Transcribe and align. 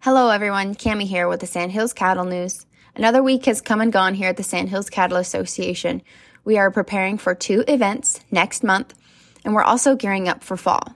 Hello, 0.00 0.30
everyone. 0.30 0.76
Kami 0.76 1.06
here 1.06 1.26
with 1.26 1.40
the 1.40 1.46
Sandhills 1.48 1.92
Cattle 1.92 2.24
News. 2.24 2.66
Another 2.94 3.20
week 3.20 3.46
has 3.46 3.60
come 3.60 3.80
and 3.80 3.92
gone 3.92 4.14
here 4.14 4.28
at 4.28 4.36
the 4.36 4.44
Sandhills 4.44 4.90
Cattle 4.90 5.16
Association. 5.16 6.02
We 6.44 6.56
are 6.56 6.70
preparing 6.70 7.18
for 7.18 7.34
two 7.34 7.64
events 7.66 8.20
next 8.30 8.62
month, 8.62 8.94
and 9.44 9.54
we're 9.54 9.64
also 9.64 9.96
gearing 9.96 10.28
up 10.28 10.44
for 10.44 10.56
fall, 10.56 10.94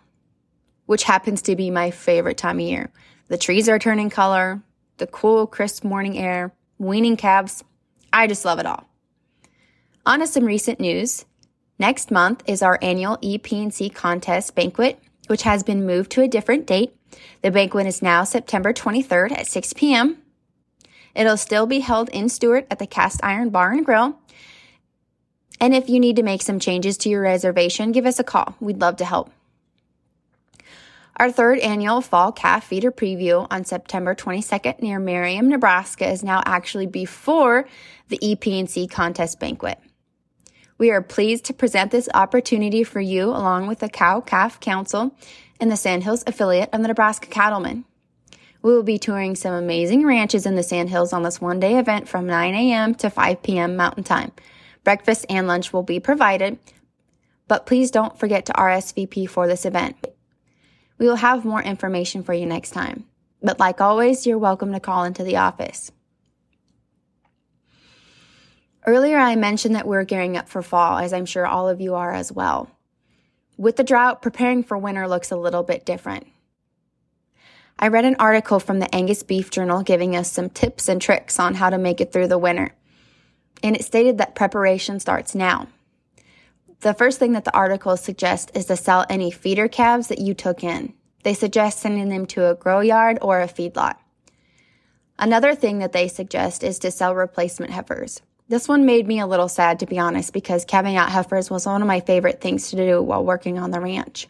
which 0.87 1.03
happens 1.03 1.43
to 1.43 1.57
be 1.57 1.69
my 1.69 1.91
favorite 1.91 2.38
time 2.38 2.61
of 2.61 2.65
year. 2.65 2.93
The 3.27 3.37
trees 3.37 3.69
are 3.69 3.80
turning 3.80 4.09
color, 4.09 4.62
the 4.98 5.09
cool, 5.09 5.48
crisp 5.48 5.82
morning 5.82 6.16
air, 6.16 6.55
weaning 6.79 7.16
calves. 7.16 7.64
I 8.12 8.29
just 8.29 8.45
love 8.45 8.61
it 8.61 8.66
all. 8.66 8.89
On 10.07 10.21
to 10.21 10.29
some 10.29 10.45
recent 10.45 10.79
news. 10.79 11.25
Next 11.77 12.12
month 12.12 12.45
is 12.46 12.62
our 12.62 12.79
annual 12.80 13.19
EP&C 13.21 13.91
contest 13.91 14.55
banquet, 14.55 15.00
which 15.27 15.43
has 15.43 15.62
been 15.62 15.86
moved 15.86 16.11
to 16.12 16.23
a 16.23 16.29
different 16.29 16.66
date. 16.66 16.95
The 17.43 17.50
banquet 17.50 17.86
is 17.86 18.02
now 18.02 18.25
September 18.25 18.73
23rd 18.73 19.32
at 19.32 19.46
6 19.46 19.73
p.m. 19.74 20.19
It'll 21.14 21.37
still 21.37 21.66
be 21.66 21.80
held 21.80 22.09
in 22.09 22.28
Stuart 22.28 22.66
at 22.70 22.78
the 22.78 22.87
Cast 22.87 23.20
Iron 23.23 23.50
Bar 23.50 23.73
and 23.73 23.84
Grill. 23.84 24.19
And 25.61 25.74
if 25.74 25.88
you 25.88 26.00
need 26.00 26.16
to 26.16 26.23
make 26.23 26.42
some 26.42 26.59
changes 26.59 26.97
to 26.98 27.09
your 27.09 27.23
reservation, 27.23 27.92
give 27.92 28.06
us 28.06 28.19
a 28.19 28.24
call. 28.24 28.56
We'd 28.61 28.80
love 28.80 28.97
to 28.97 29.05
help. 29.05 29.30
Our 31.16 31.30
third 31.30 31.59
annual 31.59 32.00
Fall 32.00 32.33
Calf 32.33 32.64
Feeder 32.64 32.91
Preview 32.91 33.47
on 33.50 33.64
September 33.64 34.14
22nd 34.14 34.80
near 34.80 34.98
Merriman, 34.98 35.50
Nebraska 35.50 36.09
is 36.11 36.25
now 36.25 36.42
actually 36.47 36.86
before 36.86 37.69
the 38.09 38.19
EP&C 38.23 38.89
contest 38.89 39.39
banquet. 39.39 39.78
We 40.79 40.91
are 40.91 41.03
pleased 41.03 41.45
to 41.47 41.55
present 41.55 41.91
this 41.91 42.09
opportunity 42.15 42.85
for 42.85 43.01
you 43.01 43.27
along 43.27 43.67
with 43.67 43.81
the 43.81 43.89
Cow 43.89 44.21
Calf 44.21 44.59
Council 44.61 45.15
and 45.61 45.71
the 45.71 45.77
Sandhills 45.77 46.25
affiliate 46.27 46.71
of 46.73 46.83
the 46.83 46.89
Nebraska 46.89 47.29
Cattlemen. 47.29 47.85
We 48.62 48.73
will 48.73 48.83
be 48.83 48.98
touring 48.98 49.35
some 49.35 49.55
amazing 49.55 50.07
ranches 50.07 50.47
in 50.47 50.55
the 50.55 50.62
Sandhills 50.62 51.12
on 51.12 51.23
this 51.23 51.41
one 51.41 51.61
day 51.61 51.79
event 51.79 52.09
from 52.09 52.27
9 52.27 52.55
a.m. 52.55 52.95
to 52.97 53.11
5 53.11 53.42
p.m. 53.42 53.77
Mountain 53.77 54.05
Time. 54.05 54.33
Breakfast 54.84 55.27
and 55.29 55.47
lunch 55.47 55.73
will 55.73 55.83
be 55.83 56.01
provided, 56.01 56.59
but 57.48 57.67
please 57.67 57.91
don't 57.91 58.19
forget 58.19 58.47
to 58.47 58.53
RSVP 58.53 59.29
for 59.29 59.47
this 59.47 59.64
event. 59.64 60.07
We 60.98 61.07
will 61.07 61.17
have 61.17 61.45
more 61.45 61.62
information 61.62 62.23
for 62.23 62.33
you 62.33 62.47
next 62.47 62.70
time. 62.70 63.07
But 63.42 63.59
like 63.59 63.81
always, 63.81 64.27
you're 64.27 64.39
welcome 64.39 64.73
to 64.73 64.81
call 64.81 65.05
into 65.05 65.25
the 65.25 65.36
office. 65.36 65.91
Earlier, 68.84 69.16
I 69.16 69.36
mentioned 69.36 69.77
that 69.77 69.86
we're 69.86 70.05
gearing 70.05 70.36
up 70.36 70.48
for 70.48 70.61
fall, 70.61 70.98
as 70.98 71.12
I'm 71.12 71.27
sure 71.27 71.47
all 71.47 71.69
of 71.69 71.80
you 71.80 71.94
are 71.94 72.12
as 72.12 72.33
well. 72.33 72.69
With 73.56 73.77
the 73.77 73.84
drought, 73.84 74.22
preparing 74.22 74.64
for 74.64 74.77
winter 74.77 75.06
looks 75.06 75.30
a 75.30 75.36
little 75.36 75.62
bit 75.62 75.86
different. 75.86 76.27
I 77.78 77.89
read 77.89 78.05
an 78.05 78.16
article 78.19 78.58
from 78.58 78.80
the 78.80 78.92
Angus 78.94 79.22
Beef 79.22 79.50
Journal 79.50 79.83
giving 79.83 80.16
us 80.16 80.30
some 80.30 80.50
tips 80.50 80.89
and 80.89 81.00
tricks 81.00 81.39
on 81.39 81.55
how 81.55 81.70
to 81.70 81.78
make 81.78 82.00
it 82.00 82.12
through 82.12 82.28
the 82.28 82.39
winter. 82.39 82.74
And 83.62 83.77
it 83.77 83.84
stated 83.84 84.19
that 84.19 84.34
preparation 84.34 84.98
starts 84.98 85.34
now. 85.34 85.69
The 86.80 86.94
first 86.94 87.20
thing 87.20 87.33
that 87.33 87.44
the 87.44 87.55
article 87.55 87.96
suggests 87.96 88.50
is 88.55 88.67
to 88.67 88.77
sell 88.77 89.06
any 89.08 89.30
feeder 89.30 89.69
calves 89.69 90.08
that 90.08 90.19
you 90.19 90.34
took 90.34 90.64
in. 90.64 90.94
They 91.22 91.34
suggest 91.34 91.78
sending 91.78 92.08
them 92.08 92.27
to 92.27 92.50
a 92.50 92.56
grow 92.56 92.80
yard 92.80 93.19
or 93.22 93.41
a 93.41 93.46
feedlot. 93.46 93.96
Another 95.19 95.55
thing 95.55 95.78
that 95.78 95.92
they 95.92 96.08
suggest 96.08 96.64
is 96.64 96.80
to 96.80 96.91
sell 96.91 97.14
replacement 97.14 97.70
heifers. 97.70 98.22
This 98.48 98.69
one 98.69 98.85
made 98.85 99.07
me 99.07 99.21
a 99.21 99.27
little 99.27 99.48
sad, 99.48 99.81
to 99.81 99.87
be 99.87 99.98
honest, 99.98 100.33
because 100.33 100.65
calving 100.65 100.97
out 100.97 101.11
heifers 101.11 101.51
was 101.51 101.67
one 101.67 101.81
of 101.81 101.89
my 101.89 102.01
favorite 102.01 102.41
things 102.41 102.71
to 102.71 102.77
do 102.77 103.03
while 103.03 103.25
working 103.25 103.59
on 103.59 103.71
the 103.71 103.81
ranch. 103.81 104.29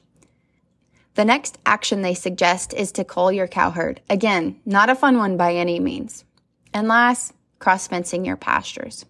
The 1.14 1.24
next 1.24 1.58
action 1.66 2.02
they 2.02 2.14
suggest 2.14 2.72
is 2.72 2.92
to 2.92 3.04
cull 3.04 3.32
your 3.32 3.48
cow 3.48 3.70
herd. 3.70 4.00
Again, 4.08 4.60
not 4.64 4.88
a 4.88 4.94
fun 4.94 5.18
one 5.18 5.36
by 5.36 5.54
any 5.54 5.78
means. 5.78 6.24
And 6.72 6.88
last, 6.88 7.34
cross 7.58 7.86
fencing 7.86 8.24
your 8.24 8.36
pastures. 8.36 9.04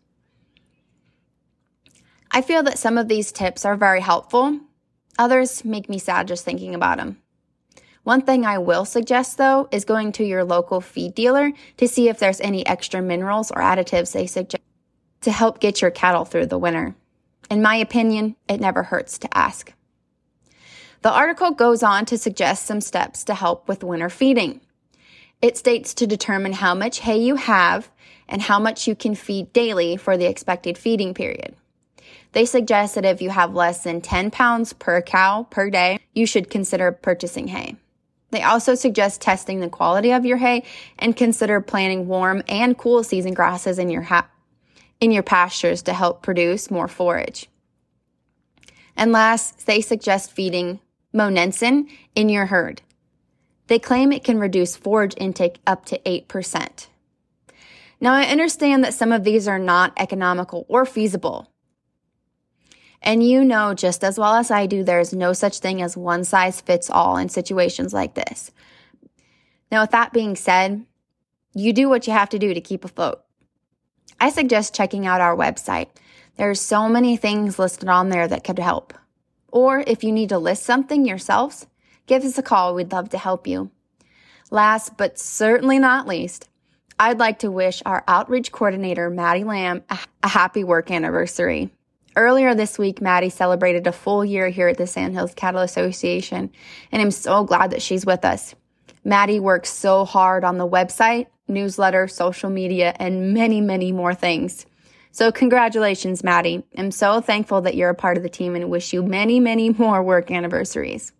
I 2.31 2.41
feel 2.41 2.63
that 2.63 2.79
some 2.79 2.99
of 2.99 3.09
these 3.09 3.31
tips 3.31 3.65
are 3.65 3.77
very 3.77 4.01
helpful. 4.01 4.59
Others 5.19 5.65
make 5.65 5.89
me 5.89 5.99
sad 5.99 6.27
just 6.27 6.45
thinking 6.45 6.75
about 6.75 6.97
them. 6.97 7.19
One 8.03 8.23
thing 8.23 8.45
I 8.45 8.59
will 8.59 8.85
suggest 8.85 9.39
though 9.39 9.69
is 9.71 9.85
going 9.85 10.13
to 10.13 10.25
your 10.25 10.43
local 10.43 10.81
feed 10.81 11.15
dealer 11.15 11.53
to 11.77 11.87
see 11.87 12.09
if 12.09 12.19
there's 12.19 12.41
any 12.41 12.67
extra 12.67 13.01
minerals 13.01 13.51
or 13.51 13.61
additives 13.61 14.13
they 14.13 14.27
suggest 14.27 14.62
to 15.23 15.33
help 15.33 15.61
get 15.61 15.81
your 15.81 15.91
cattle 15.91 16.25
through 16.25 16.47
the 16.47 16.59
winter. 16.59 16.95
In 17.51 17.63
my 17.63 17.77
opinion, 17.77 18.37
it 18.49 18.61
never 18.61 18.83
hurts 18.83 19.19
to 19.19 19.37
ask. 19.37 19.73
The 21.03 21.11
article 21.11 21.51
goes 21.51 21.83
on 21.83 22.07
to 22.07 22.19
suggest 22.19 22.67
some 22.67 22.81
steps 22.81 23.25
to 23.25 23.35
help 23.35 23.67
with 23.67 23.83
winter 23.83 24.09
feeding. 24.09 24.61
It 25.41 25.59
states 25.59 25.95
to 25.95 26.07
determine 26.07 26.53
how 26.53 26.75
much 26.75 27.01
hay 27.01 27.19
you 27.19 27.35
have 27.35 27.91
and 28.29 28.41
how 28.41 28.61
much 28.61 28.87
you 28.87 28.95
can 28.95 29.17
feed 29.17 29.53
daily 29.53 29.97
for 29.97 30.17
the 30.17 30.27
expected 30.27 30.79
feeding 30.79 31.13
period. 31.15 31.57
They 32.33 32.47
suggest 32.47 32.95
that 32.95 33.05
if 33.05 33.21
you 33.21 33.31
have 33.31 33.55
less 33.55 33.83
than 33.83 34.01
10 34.01 34.31
pounds 34.31 34.73
per 34.73 35.03
cow 35.03 35.47
per 35.51 35.69
day, 35.69 35.99
you 36.15 36.25
should 36.25 36.49
consider 36.49 36.93
purchasing 36.93 37.49
hay. 37.49 37.77
They 38.31 38.43
also 38.43 38.75
suggest 38.75 39.21
testing 39.21 39.61
the 39.61 39.69
quality 39.69 40.13
of 40.13 40.25
your 40.25 40.39
hay 40.39 40.65
and 40.99 41.15
consider 41.15 41.61
planting 41.61 42.09
warm 42.09 42.43
and 42.49 42.79
cool 42.79 43.05
season 43.05 43.35
grasses 43.35 43.79
in 43.79 43.91
your 43.91 44.03
ha- 44.03 44.29
in 45.03 45.11
your 45.11 45.25
pastures 45.25 45.83
to 45.83 45.93
help 45.93 46.23
produce 46.23 46.71
more 46.71 46.87
forage. 46.87 47.49
And 48.97 49.11
last, 49.11 49.67
they 49.67 49.81
suggest 49.81 50.31
feeding 50.31 50.79
monensin 51.13 51.89
in 52.15 52.29
your 52.29 52.47
herd. 52.47 52.83
They 53.67 53.81
claim 53.81 54.13
it 54.13 54.23
can 54.23 54.39
reduce 54.39 54.77
forage 54.77 55.15
intake 55.17 55.59
up 55.67 55.85
to 55.87 55.99
8%. 55.99 56.87
Now, 58.01 58.15
I 58.15 58.27
understand 58.27 58.85
that 58.85 58.95
some 58.95 59.11
of 59.11 59.25
these 59.25 59.49
are 59.49 59.59
not 59.59 59.93
economical 59.97 60.67
or 60.69 60.87
feasible, 60.87 61.51
and 63.03 63.27
you 63.27 63.45
know 63.45 63.75
just 63.75 64.05
as 64.05 64.21
well 64.21 64.35
as 64.35 64.53
I 64.53 64.67
do, 64.67 64.85
there 64.85 65.01
is 65.01 65.13
no 65.13 65.33
such 65.33 65.59
thing 65.59 65.83
as 65.83 65.97
one 65.97 66.23
size 66.23 66.61
fits 66.61 66.89
all 66.89 67.17
in 67.17 67.29
situations 67.29 67.93
like 67.93 68.15
this. 68.15 68.53
Now, 69.73 69.81
with 69.81 69.91
that 69.91 70.13
being 70.13 70.37
said, 70.37 70.87
you 71.55 71.73
do 71.73 71.89
what 71.89 72.07
you 72.07 72.13
have 72.13 72.29
to 72.29 72.39
do 72.39 72.55
to 72.55 72.61
keep 72.61 72.85
afloat. 72.85 73.25
I 74.21 74.31
suggest 74.31 74.75
checking 74.75 75.07
out 75.07 75.21
our 75.21 75.37
website. 75.37 75.89
There's 76.37 76.61
so 76.61 76.89
many 76.89 77.17
things 77.17 77.59
listed 77.59 77.89
on 77.89 78.09
there 78.09 78.29
that 78.29 78.45
could 78.45 78.59
help. 78.59 78.95
Or 79.49 79.85
if 79.87 80.03
you 80.03 80.13
need 80.13 80.31
to 80.31 80.39
list 80.39 80.63
something 80.63 81.05
yourselves, 81.05 81.67
give 82.07 82.25
us 82.25 82.39
a 82.39 82.43
call. 82.43 82.75
We'd 82.75 82.93
love 82.93 83.11
to 83.11 83.19
help 83.19 83.47
you. 83.47 83.71
Last 84.51 84.97
but 84.97 85.19
certainly 85.19 85.79
not 85.79 86.07
least, 86.07 86.49
I'd 86.99 87.19
like 87.19 87.41
to 87.41 87.51
wish 87.51 87.83
our 87.85 88.05
outreach 88.07 88.53
coordinator, 88.53 89.11
Maddie 89.11 89.45
Lamb, 89.45 89.83
a 90.23 90.29
happy 90.29 90.63
work 90.63 90.91
anniversary. 90.91 91.71
Earlier 92.15 92.55
this 92.55 92.79
week, 92.79 93.01
Maddie 93.01 93.31
celebrated 93.31 93.87
a 93.87 93.93
full 93.93 94.25
year 94.25 94.49
here 94.51 94.69
at 94.69 94.77
the 94.77 94.87
Sandhills 94.87 95.35
Cattle 95.35 95.63
Association, 95.63 96.51
and 96.93 97.03
I'm 97.03 97.11
so 97.11 97.45
glad 97.45 97.71
that 97.71 97.83
she's 97.83 98.05
with 98.05 98.25
us. 98.25 98.55
Maddie 99.05 99.41
works 99.41 99.71
so 99.71 100.05
hard 100.05 100.45
on 100.45 100.59
the 100.59 100.69
website, 100.69 101.27
newsletter, 101.49 102.09
social 102.09 102.51
media, 102.51 102.95
and 102.99 103.35
many, 103.35 103.61
many 103.61 103.93
more 103.93 104.15
things. 104.15 104.67
So 105.11 105.31
congratulations, 105.31 106.25
Maddie. 106.25 106.65
I'm 106.77 106.91
so 106.91 107.21
thankful 107.21 107.61
that 107.63 107.75
you're 107.75 107.91
a 107.91 107.95
part 107.95 108.17
of 108.17 108.23
the 108.23 108.29
team 108.29 108.55
and 108.55 108.71
wish 108.71 108.93
you 108.93 109.03
many, 109.03 109.41
many 109.41 109.71
more 109.71 110.03
work 110.03 110.31
anniversaries. 110.31 111.13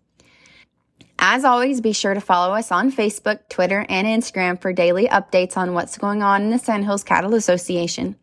As 1.19 1.45
always, 1.45 1.79
be 1.79 1.93
sure 1.93 2.13
to 2.13 2.19
follow 2.19 2.53
us 2.53 2.71
on 2.71 2.91
Facebook, 2.91 3.47
Twitter, 3.49 3.85
and 3.87 4.07
Instagram 4.07 4.59
for 4.59 4.73
daily 4.73 5.07
updates 5.07 5.55
on 5.55 5.73
what's 5.73 5.97
going 5.97 6.23
on 6.23 6.41
in 6.41 6.49
the 6.49 6.57
Sandhills 6.57 7.03
Cattle 7.03 7.35
Association. 7.35 8.15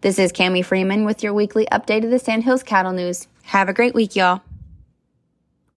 This 0.00 0.18
is 0.18 0.32
Kami 0.32 0.62
Freeman 0.62 1.04
with 1.04 1.22
your 1.22 1.32
weekly 1.32 1.66
update 1.70 2.04
of 2.04 2.10
the 2.10 2.18
Sandhills 2.18 2.64
Cattle 2.64 2.92
News. 2.92 3.28
Have 3.44 3.68
a 3.68 3.72
great 3.72 3.94
week, 3.94 4.16
y'all. 4.16 4.42